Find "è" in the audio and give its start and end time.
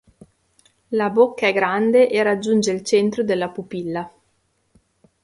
1.45-1.53